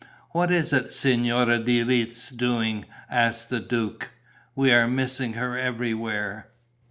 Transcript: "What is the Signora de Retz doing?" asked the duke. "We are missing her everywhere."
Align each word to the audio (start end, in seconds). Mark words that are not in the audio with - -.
"What 0.31 0.51
is 0.51 0.71
the 0.71 0.89
Signora 0.91 1.59
de 1.59 1.83
Retz 1.83 2.31
doing?" 2.31 2.85
asked 3.07 3.49
the 3.51 3.59
duke. 3.59 4.09
"We 4.55 4.71
are 4.73 4.87
missing 4.87 5.33
her 5.33 5.55
everywhere." 5.59 6.49